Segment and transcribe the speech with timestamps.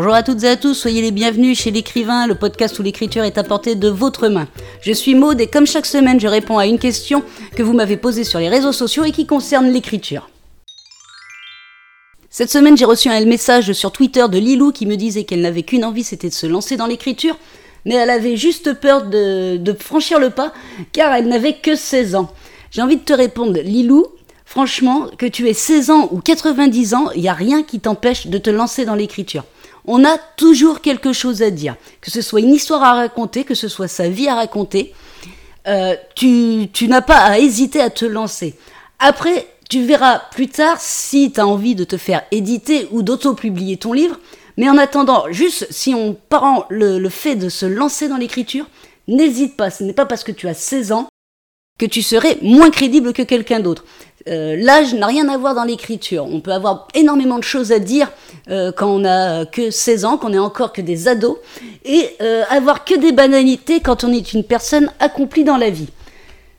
[0.00, 3.24] Bonjour à toutes et à tous, soyez les bienvenus chez l'écrivain, le podcast où l'écriture
[3.24, 4.46] est apportée de votre main.
[4.80, 7.24] Je suis Maude et comme chaque semaine, je réponds à une question
[7.56, 10.30] que vous m'avez posée sur les réseaux sociaux et qui concerne l'écriture.
[12.30, 15.64] Cette semaine, j'ai reçu un message sur Twitter de Lilou qui me disait qu'elle n'avait
[15.64, 17.36] qu'une envie, c'était de se lancer dans l'écriture,
[17.84, 20.52] mais elle avait juste peur de, franchir le pas
[20.92, 22.30] car elle n'avait que 16 ans.
[22.70, 24.06] J'ai envie de te répondre, Lilou,
[24.44, 28.28] franchement, que tu aies 16 ans ou 90 ans, il n'y a rien qui t'empêche
[28.28, 29.42] de te lancer dans l'écriture
[29.88, 31.74] on a toujours quelque chose à dire.
[32.00, 34.92] Que ce soit une histoire à raconter, que ce soit sa vie à raconter,
[35.66, 38.54] euh, tu, n'as pas à hésiter à te lancer.
[38.98, 43.78] Après, tu verras plus tard si tu as envie de te faire éditer ou d'auto-publier
[43.78, 44.20] ton livre.
[44.58, 48.66] Mais en attendant, juste si on prend le, le fait de se lancer dans l'écriture,
[49.06, 49.70] n'hésite pas.
[49.70, 51.08] Ce n'est pas parce que tu as 16 ans
[51.78, 53.84] que tu serais moins crédible que quelqu'un d'autre.
[54.28, 56.26] Euh, l'âge n'a rien à voir dans l'écriture.
[56.30, 58.10] On peut avoir énormément de choses à dire
[58.50, 61.36] euh, quand on a que 16 ans, qu'on est encore que des ados,
[61.84, 65.88] et euh, avoir que des banalités quand on est une personne accomplie dans la vie.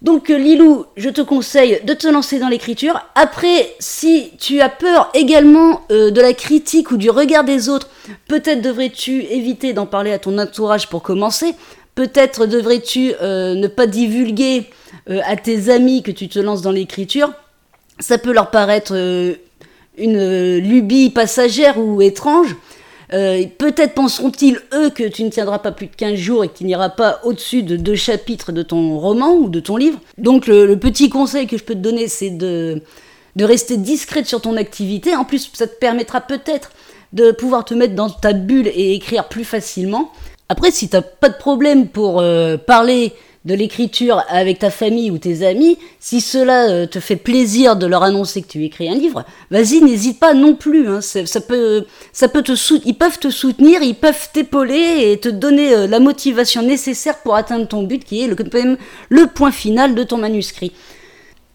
[0.00, 2.98] Donc Lilou, je te conseille de te lancer dans l'écriture.
[3.14, 7.90] Après, si tu as peur également de la critique ou du regard des autres,
[8.26, 11.54] peut-être devrais-tu éviter d'en parler à ton entourage pour commencer.
[11.94, 14.70] Peut-être devrais-tu ne pas divulguer
[15.06, 17.30] à tes amis que tu te lances dans l'écriture
[18.00, 19.34] ça peut leur paraître euh,
[19.96, 22.56] une lubie passagère ou étrange.
[23.12, 26.58] Euh, peut-être penseront-ils, eux, que tu ne tiendras pas plus de 15 jours et que
[26.58, 29.98] tu n'iras pas au-dessus de deux chapitres de ton roman ou de ton livre.
[30.16, 32.82] Donc le, petit conseil que je peux te donner, c'est de,
[33.40, 35.16] rester discrète sur ton activité.
[35.16, 36.70] En plus, ça te permettra peut-être
[37.12, 40.12] de pouvoir te mettre dans ta bulle et écrire plus facilement.
[40.48, 43.12] Après, si tu n'as pas de problème pour euh, parler
[43.46, 47.86] de l'écriture avec ta famille ou tes amis, si cela euh, te fait plaisir de
[47.86, 50.86] leur annoncer que tu écris un livre, vas-y, n'hésite pas non plus.
[50.88, 51.00] Hein.
[51.00, 52.52] ça peut, ça peut te
[52.84, 57.34] ils peuvent te soutenir, ils peuvent t'épauler et te donner euh, la motivation nécessaire pour
[57.34, 58.36] atteindre ton but, qui est le,
[59.08, 60.72] le point final de ton manuscrit.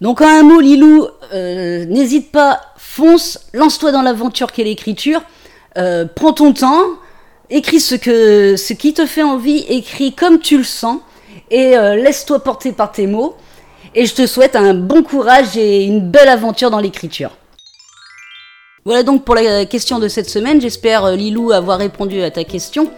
[0.00, 5.22] Donc en un mot, Lilou, euh, n'hésite pas, fonce, lance-toi dans l'aventure qu'est l'écriture,
[6.14, 6.82] prends ton temps,
[7.50, 11.00] écris ce, que, ce qui te fait envie, écris comme tu le sens
[11.54, 13.36] et euh, laisse-toi porter par tes mots.
[13.94, 17.30] Et je te souhaite un bon courage et une belle aventure dans l'écriture.
[18.84, 20.60] Voilà donc pour la question de cette semaine.
[20.60, 22.90] J'espère, euh, Lilou, avoir répondu à ta question.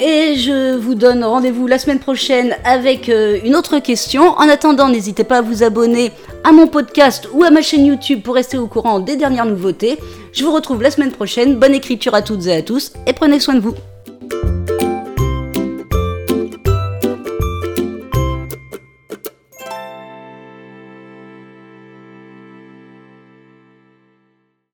[0.00, 4.30] Et je vous donne rendez-vous la semaine prochaine avec euh, une autre question.
[4.38, 6.10] En attendant, n'hésitez pas à vous abonner
[6.42, 10.00] à mon podcast ou à ma chaîne YouTube pour rester au courant des dernières nouveautés.
[10.32, 11.60] Je vous retrouve la semaine prochaine.
[11.60, 13.74] Bonne écriture à toutes et à tous et prenez soin de vous.